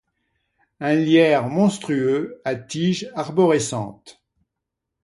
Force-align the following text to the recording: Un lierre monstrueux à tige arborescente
Un 0.79 0.95
lierre 0.95 1.47
monstrueux 1.47 2.41
à 2.43 2.55
tige 2.55 3.11
arborescente 3.13 4.19